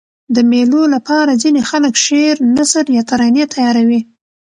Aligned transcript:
د 0.35 0.37
مېلو 0.51 0.81
له 0.93 0.99
پاره 1.07 1.33
ځيني 1.43 1.61
خلک 1.69 1.93
شعر، 2.05 2.35
نثر 2.55 2.85
یا 2.97 3.03
ترانې 3.09 3.43
تیاروي. 3.53 4.01